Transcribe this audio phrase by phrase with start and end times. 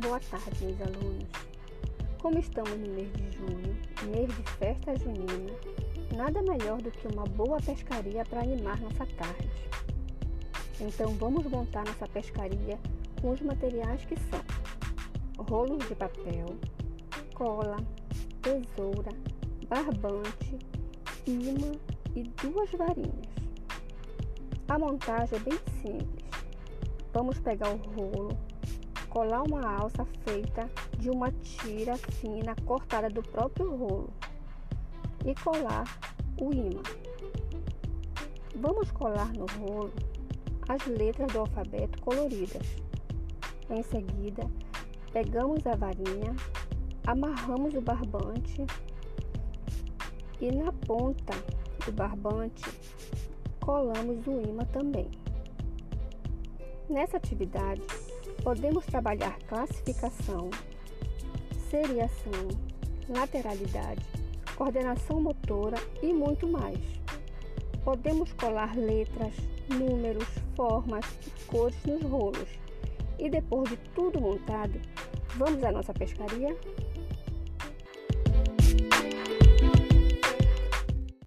[0.00, 1.28] Boa tarde, meus alunos.
[2.22, 3.76] Como estamos no mês de junho,
[4.06, 5.52] mês de festa junina,
[6.16, 9.50] nada melhor do que uma boa pescaria para animar nossa tarde.
[10.80, 12.78] Então vamos montar nossa pescaria
[13.20, 14.40] com os materiais que são
[15.36, 16.46] rolos de papel,
[17.34, 17.76] cola,
[18.40, 19.12] tesoura,
[19.68, 20.58] barbante,
[21.26, 21.72] imã
[22.16, 23.28] e duas varinhas.
[24.66, 26.30] A montagem é bem simples.
[27.12, 28.38] Vamos pegar o rolo,
[29.10, 34.10] colar uma alça feita de uma tira fina cortada do próprio rolo
[35.26, 35.84] e colar
[36.40, 36.80] o imã.
[38.54, 39.92] Vamos colar no rolo
[40.68, 42.62] as letras do alfabeto coloridas.
[43.68, 44.48] Em seguida,
[45.12, 46.34] pegamos a varinha,
[47.04, 48.64] amarramos o barbante
[50.40, 51.34] e na ponta
[51.84, 52.64] do barbante
[53.60, 55.10] colamos o imã também.
[56.88, 57.82] Nessa atividade,
[58.42, 60.50] podemos trabalhar classificação,
[61.70, 62.48] seriação,
[63.08, 64.04] lateralidade,
[64.56, 66.78] coordenação motora e muito mais.
[67.84, 69.34] Podemos colar letras,
[69.68, 72.48] números, formas e cores nos rolos.
[73.18, 74.80] E depois de tudo montado,
[75.36, 76.56] vamos à nossa pescaria?